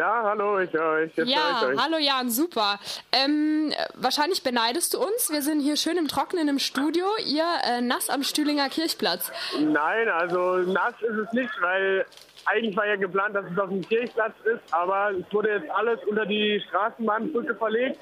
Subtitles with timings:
[0.00, 1.12] Ja, hallo, ich höre euch.
[1.14, 1.84] Jetzt ja, höre ich euch.
[1.84, 2.78] hallo Jan, super.
[3.12, 5.28] Ähm, wahrscheinlich beneidest du uns.
[5.30, 9.30] Wir sind hier schön im Trockenen im Studio, ihr äh, nass am Stühlinger Kirchplatz.
[9.58, 12.06] Nein, also nass ist es nicht, weil
[12.46, 16.00] eigentlich war ja geplant, dass es auf dem Kirchplatz ist, aber es wurde jetzt alles
[16.08, 18.00] unter die Straßenbahnbrücke verlegt.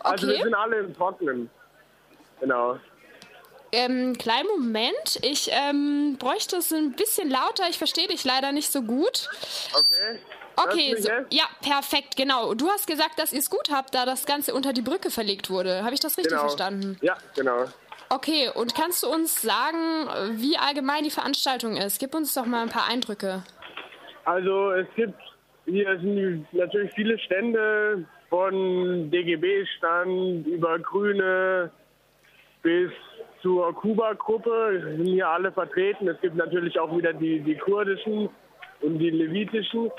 [0.00, 0.36] Also Okay.
[0.36, 1.48] wir sind alle im Trocknen.
[2.40, 2.78] Genau.
[3.72, 7.64] Ähm, kleinen Moment, ich ähm, bräuchte es ein bisschen lauter.
[7.70, 9.28] Ich verstehe dich leider nicht so gut.
[9.72, 10.18] Okay.
[10.54, 12.52] Okay, so, ja, perfekt, genau.
[12.52, 15.48] Du hast gesagt, dass ihr es gut habt, da das Ganze unter die Brücke verlegt
[15.48, 15.82] wurde.
[15.82, 16.42] Habe ich das richtig Genau.
[16.42, 16.98] verstanden?
[17.00, 17.64] Ja, genau.
[18.10, 21.98] Okay, und kannst du uns sagen, wie allgemein die Veranstaltung ist?
[21.98, 23.42] Gib uns doch mal ein paar Eindrücke.
[24.26, 25.18] Also es gibt
[25.64, 31.70] hier sind natürlich viele Stände von DGB-Stand über Grüne
[32.62, 32.90] bis
[33.42, 36.08] zur Kuba-Gruppe sind hier alle vertreten.
[36.08, 38.30] Es gibt natürlich auch wieder die, die kurdischen
[38.80, 39.90] und die levitischen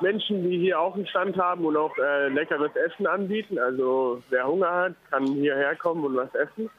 [0.00, 3.58] Menschen, die hier auch einen Stand haben und auch äh, leckeres Essen anbieten.
[3.58, 6.70] Also wer Hunger hat, kann hierher kommen und was essen.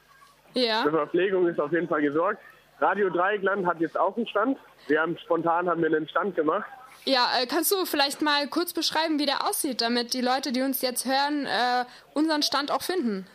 [0.53, 0.83] Ja.
[0.83, 2.39] Für Verpflegung ist auf jeden Fall gesorgt.
[2.79, 4.57] Radio Dreieckland hat jetzt auch einen Stand.
[4.87, 6.65] Wir haben spontan haben wir einen Stand gemacht.
[7.05, 10.61] Ja, äh, kannst du vielleicht mal kurz beschreiben, wie der aussieht, damit die Leute, die
[10.61, 13.27] uns jetzt hören, äh, unseren Stand auch finden?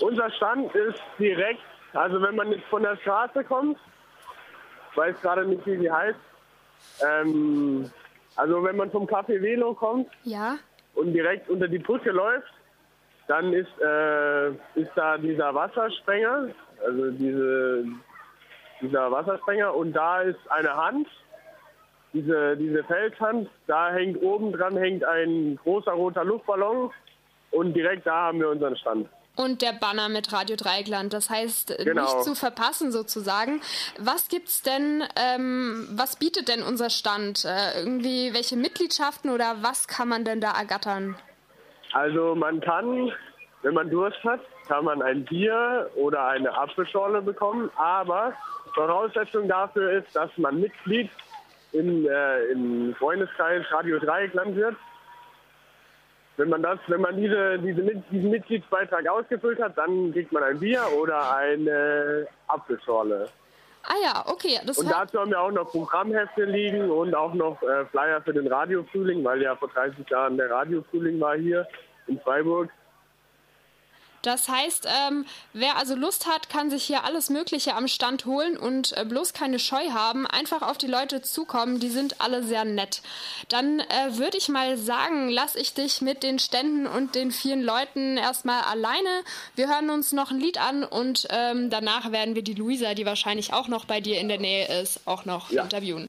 [0.00, 1.60] Unser Stand ist direkt,
[1.94, 3.78] also wenn man jetzt von der Straße kommt,
[4.94, 6.18] weiß gerade nicht, wie sie heißt.
[7.04, 7.90] Ähm,
[8.36, 10.56] also wenn man vom Café Velo kommt Ja.
[10.94, 12.52] und direkt unter die Brücke läuft,
[13.26, 16.48] dann ist, äh, ist da dieser Wassersprenger,
[16.86, 17.84] also diese,
[18.80, 21.08] dieser Wassersprenger und da ist eine Hand,
[22.14, 26.90] diese, diese Felshand, da hängt oben dran hängt ein großer roter Luftballon
[27.50, 29.08] und direkt da haben wir unseren Stand.
[29.38, 32.02] Und der Banner mit Radio Dreieckland, das heißt, äh, Genau.
[32.02, 33.60] nicht zu verpassen sozusagen.
[33.96, 37.44] Was gibt's denn, ähm, was bietet denn unser Stand?
[37.44, 41.16] Äh, irgendwie welche Mitgliedschaften oder was kann man denn da ergattern?
[41.92, 43.12] Also man kann,
[43.62, 48.32] wenn man Durst hat, kann man ein Bier oder eine Apfelschorle bekommen, aber
[48.74, 51.10] Voraussetzung dafür ist, dass man Mitglied
[51.72, 54.74] im, äh, im Freundeskreis Radio Dreieckland wird.
[56.38, 57.82] Wenn man das, wenn man diese, diese,
[58.12, 63.28] diesen Mitgliedsbeitrag ausgefüllt hat, dann kriegt man ein Bier oder eine Apfelschorle.
[63.82, 64.60] Ah ja, okay.
[64.64, 68.32] Das Und dazu haben wir auch noch Programmhefte liegen und auch noch äh, Flyer für
[68.32, 71.66] den Radiofrühling, weil ja vor 30 Jahren der Radiofrühling war hier
[72.06, 72.70] in Freiburg.
[74.22, 78.56] Das heißt ähm, wer also Lust hat, kann sich hier alles Mögliche am Stand holen
[78.56, 80.26] und äh, bloß keine Scheu haben.
[80.26, 83.02] Einfach auf die Leute zukommen, die sind alle sehr nett.
[83.48, 87.62] Dann äh, würde ich mal sagen, lass ich dich mit den Ständen und den vielen
[87.62, 89.08] Leuten erstmal alleine.
[89.54, 93.06] Wir hören uns noch ein Lied an und ähm, danach werden wir die Luisa, die
[93.06, 95.62] wahrscheinlich auch noch bei dir in der Nähe ist, auch noch Ja.
[95.64, 96.08] interviewen.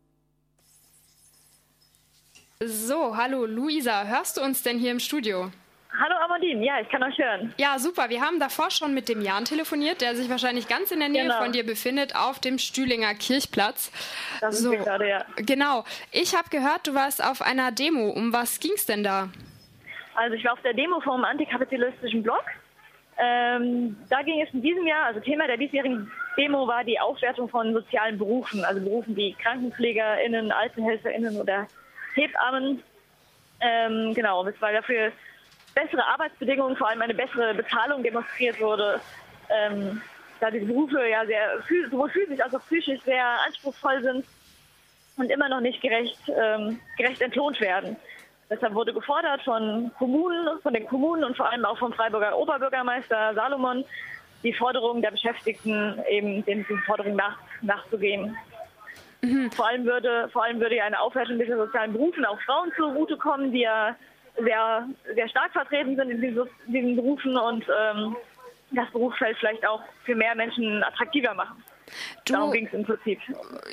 [2.62, 5.50] So, hallo Luisa, hörst du uns denn hier im Studio?
[5.92, 7.54] Hallo Amandine, ja, ich kann euch hören.
[7.58, 8.10] Ja, super.
[8.10, 11.24] Wir haben davor schon mit dem Jan telefoniert, der sich wahrscheinlich ganz in der Nähe
[11.24, 11.42] Genau.
[11.42, 13.92] von dir befindet, auf dem Stühlinger Kirchplatz.
[14.40, 15.26] Da sind so, wir gerade, ja.
[15.38, 15.84] genau.
[16.12, 18.12] Ich habe gehört, du warst auf einer Demo.
[18.12, 19.30] Um was ging's denn da?
[20.16, 22.44] Also ich war auf der Demo vom antikapitalistischen Blog.
[23.18, 27.50] Ähm, da ging es in diesem Jahr, also Thema der diesjährigen Demo war die Aufwertung
[27.50, 31.68] von sozialen Berufen, also Berufen wie KrankenpflegerInnen, AltenhelferInnen oder
[32.14, 32.82] Hebammen.
[33.60, 35.12] Ähm, genau, weil dafür
[35.82, 39.00] bessere Arbeitsbedingungen, vor allem eine bessere Bezahlung demonstriert wurde.
[39.50, 40.02] Ähm,
[40.40, 44.26] da diese Berufe ja sehr sowohl physisch als auch psychisch sehr anspruchsvoll sind
[45.18, 47.98] und immer noch nicht gerecht, ähm, gerecht entlohnt werden.
[48.50, 53.34] Deshalb wurde gefordert von Kommunen, von den Kommunen und vor allem auch vom Freiburger Oberbürgermeister
[53.36, 53.84] Salomon,
[54.44, 58.36] die Forderungen der Beschäftigten eben den Forderungen nach, nachzugehen.
[59.54, 63.52] Vor allem würde, vor allem würde ja eine Aufwertung dieser sozialen Berufen auch Frauen zugutekommen,
[63.52, 63.96] die ja
[64.44, 68.16] sehr, sehr stark vertreten sind in diesen, so- diesen Berufen und ähm,
[68.72, 71.64] das Berufsfeld vielleicht auch für mehr Menschen attraktiver machen.
[72.26, 73.20] Darum Du, ging es im Prinzip.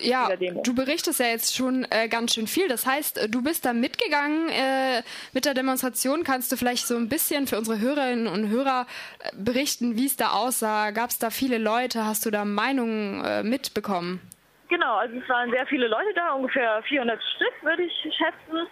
[0.01, 2.67] ja, du berichtest ja jetzt schon äh, ganz schön viel.
[2.67, 5.03] Das heißt, äh, du bist da mitgegangen äh,
[5.35, 6.25] mit der Demonstration.
[6.25, 8.87] Kannst du vielleicht so ein bisschen für unsere Hörerinnen und Hörer
[9.19, 10.93] äh, berichten, wie es da aussah?
[10.93, 12.07] Gab es da viele Leute?
[12.07, 14.23] Hast du da Meinungen äh, mitbekommen?
[14.71, 18.67] Genau, also es waren sehr viele Leute da, ungefähr 400 Stück würde ich schätzen.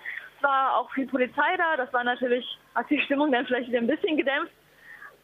[0.44, 3.86] War auch viel Polizei da, das war natürlich, hat die Stimmung dann vielleicht wieder ein
[3.86, 4.52] bisschen gedämpft.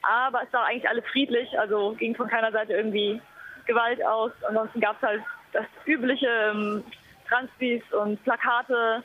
[0.03, 3.21] Aber es war eigentlich alles friedlich, also ging von keiner Seite irgendwie
[3.67, 4.33] Gewalt aus.
[4.49, 5.23] Ansonsten gab es halt
[5.53, 6.83] das übliche ähm,
[7.29, 9.03] Transfis und Plakate,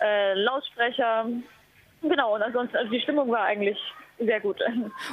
[0.00, 1.26] äh, Lautsprecher.
[2.00, 3.78] Genau, und ansonsten, also die Stimmung war eigentlich
[4.26, 4.58] sehr gut.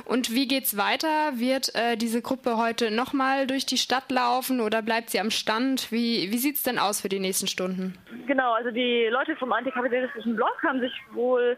[0.05, 1.07] Und wie geht's weiter?
[1.35, 5.91] Wird äh, diese Gruppe heute nochmal durch die Stadt laufen oder bleibt sie am Stand?
[5.91, 7.97] Wie, wie sieht's denn aus für die nächsten Stunden?
[8.27, 11.57] Genau, also die Leute vom antikapitalistischen Block haben sich wohl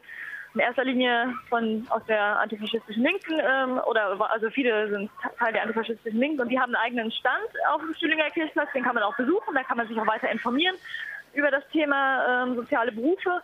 [0.53, 5.09] in erster Linie von aus der antifaschistischen Linken ähm, oder also viele sind
[5.39, 8.83] Teil der antifaschistischen Linken und die haben einen eigenen Stand auf dem Stühlinger Kirchplatz, den
[8.83, 10.75] kann man auch besuchen, da kann man sich auch weiter informieren
[11.33, 13.41] über das Thema ähm, soziale Berufe.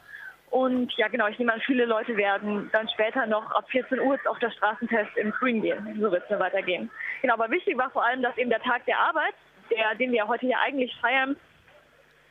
[0.50, 4.18] Und ja, genau, ich nehme an, viele Leute werden dann später noch ab 14 Uhr
[4.26, 5.98] auf das Straßentest im Green gehen.
[6.00, 6.90] So wird es dann weitergehen.
[7.22, 9.34] Genau, aber wichtig war vor allem, dass eben der Tag der Arbeit,
[9.70, 11.36] der, den wir heute hier eigentlich feiern,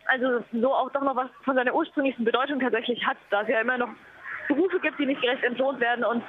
[0.07, 3.61] also so auch doch noch was von seiner ursprünglichen Bedeutung tatsächlich hat, da es ja
[3.61, 3.91] immer noch
[4.49, 6.23] Berufe gibt, die nicht gerecht entlohnt werden und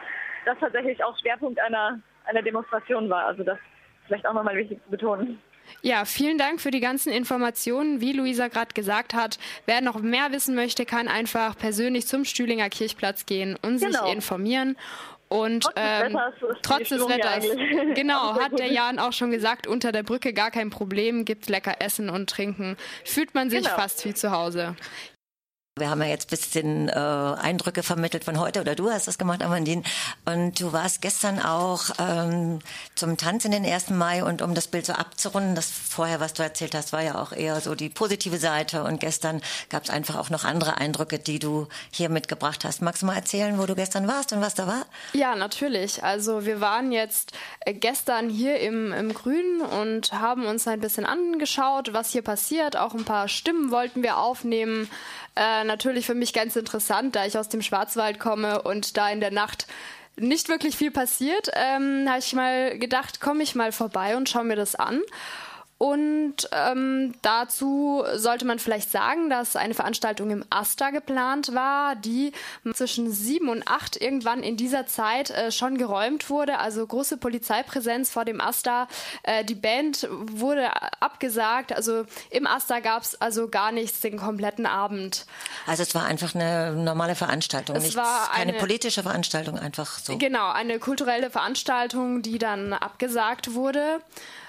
[0.46, 3.26] das tatsächlich auch Schwerpunkt einer, einer Demonstration war.
[3.26, 3.60] Also das
[4.08, 5.40] vielleicht auch nochmal wichtig zu betonen.
[5.82, 8.02] Ja, vielen Dank für die ganzen Informationen.
[8.02, 12.70] Wie Luisa gerade gesagt hat, wer noch mehr wissen möchte, kann einfach persönlich zum Stühlinger
[12.70, 14.04] Kirchplatz gehen und genau.
[14.06, 14.78] sich informieren.
[15.30, 17.46] Und trotz ähm, des Wetters, trotz des Wetters
[17.96, 21.76] genau, hat der Jan auch schon gesagt, unter der Brücke gar kein Problem, gibt's lecker
[21.80, 22.78] Essen und Trinken.
[23.04, 23.76] Fühlt man sich genau.
[23.76, 24.76] fast wie zu Hause.
[25.80, 29.18] Wir haben ja jetzt ein bisschen äh, Eindrücke vermittelt von heute, oder du hast das
[29.18, 29.84] gemacht, Amandine.
[30.26, 32.60] Und du warst gestern auch ähm,
[32.96, 33.92] zum Tanzen den 1.
[33.92, 37.16] Mai und um das Bild so abzurunden, das vorher, was du erzählt hast, war ja
[37.16, 41.20] auch eher so die positive Seite und gestern gab es einfach auch noch andere Eindrücke,
[41.20, 42.82] die du hier mitgebracht hast.
[42.82, 44.86] Magst du mal erzählen, wo du gestern warst und was da war?
[45.14, 46.04] Ja, natürlich.
[46.04, 51.06] Also wir waren jetzt äh, gestern hier im, im Grünen und haben uns ein bisschen
[51.06, 52.78] angeschaut, was hier passiert.
[52.78, 54.90] Auch ein paar Stimmen wollten wir aufnehmen.
[55.38, 59.20] Äh, natürlich für mich ganz interessant, da ich aus dem Schwarzwald komme und da in
[59.20, 59.68] der Nacht
[60.16, 64.46] nicht wirklich viel passiert, ähm, habe ich mal gedacht, komme ich mal vorbei und schaue
[64.46, 65.02] mir das an.
[65.78, 72.32] Und ähm, dazu sollte man vielleicht sagen, dass eine Veranstaltung im Asta geplant war, die
[72.74, 76.58] zwischen sieben und acht irgendwann in dieser Zeit äh, schon geräumt wurde.
[76.58, 78.88] Also große Polizeipräsenz vor dem Asta.
[79.22, 81.72] Äh, die Band wurde abgesagt.
[81.74, 85.28] Also im Asta gab es also gar nichts den kompletten Abend.
[85.68, 90.00] Also es war einfach eine normale Veranstaltung, es nichts, war eine, keine politische Veranstaltung, einfach
[90.00, 90.18] so.
[90.18, 94.00] Genau, eine kulturelle Veranstaltung, die dann abgesagt wurde.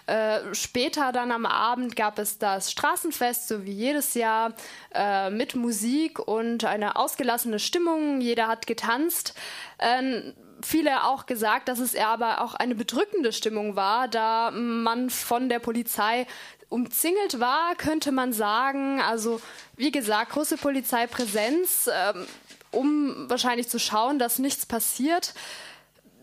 [0.08, 4.54] Äh, später dann am Abend gab es das Straßenfest, so wie jedes Jahr,
[4.94, 8.22] äh, mit Musik und eine ausgelassene Stimmung.
[8.22, 9.34] Jeder hat getanzt.
[9.78, 10.32] Ähm,
[10.62, 15.58] viele auch gesagt, dass es aber auch eine bedrückende Stimmung war, da man von der
[15.58, 16.26] Polizei
[16.70, 19.02] umzingelt war, könnte man sagen.
[19.02, 19.42] Also
[19.76, 22.26] wie gesagt, große Polizeipräsenz, ähm,
[22.70, 25.34] um wahrscheinlich zu schauen, dass nichts passiert.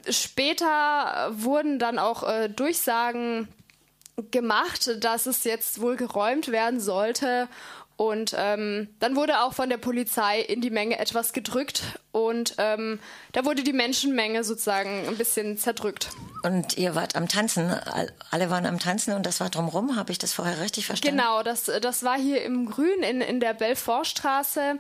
[0.10, 3.48] Später wurden dann auch äh, Durchsagen
[4.32, 7.48] gemacht, dass es jetzt wohl geräumt werden sollte.
[7.98, 11.82] Und ähm, dann wurde auch von der Polizei in die Menge etwas gedrückt
[12.12, 13.00] und ähm,
[13.32, 16.10] da wurde die Menschenmenge sozusagen ein bisschen zerdrückt.
[16.44, 17.74] Und ihr wart am Tanzen,
[18.32, 21.18] alle waren am Tanzen und das war drumherum, habe ich das vorher richtig verstanden?
[21.18, 24.78] Genau, das, das war hier im Grün in, in der Belfortstraße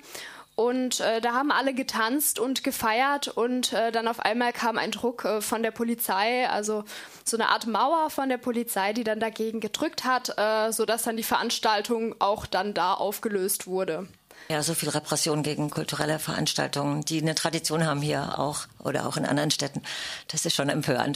[0.55, 4.91] und äh, da haben alle getanzt und gefeiert und äh, dann auf einmal kam ein
[4.91, 6.85] Druck äh, von der Polizei, also
[7.25, 11.17] so eine Art Mauer von der Polizei, die dann dagegen gedrückt hat, äh, sodass dann
[11.17, 14.07] die Veranstaltung auch dann da aufgelöst wurde.
[14.47, 19.17] Ja, so viel Repression gegen kulturelle Veranstaltungen, die eine Tradition haben hier auch oder auch
[19.17, 19.81] in anderen Städten.
[20.27, 21.01] Das ist schon empörend.